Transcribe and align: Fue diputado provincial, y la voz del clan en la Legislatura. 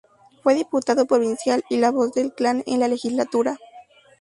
Fue 0.41 0.55
diputado 0.55 1.05
provincial, 1.05 1.63
y 1.69 1.77
la 1.77 1.91
voz 1.91 2.11
del 2.13 2.33
clan 2.33 2.63
en 2.65 2.79
la 2.79 2.87
Legislatura. 2.87 3.59